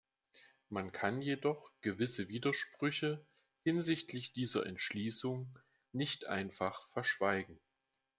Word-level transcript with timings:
Man 0.69 0.91
kann 0.91 1.21
jedoch 1.21 1.69
gewisse 1.81 2.27
Widersprüche 2.27 3.23
hinsichtlich 3.63 4.33
dieser 4.33 4.65
Entschließung 4.65 5.55
nicht 5.91 6.25
einfach 6.25 6.87
verschweigen. 6.87 7.59